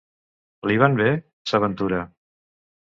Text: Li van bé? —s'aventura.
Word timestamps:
Li 0.71 0.79
van 0.85 0.97
bé? 1.03 1.11
—s'aventura. 1.21 2.05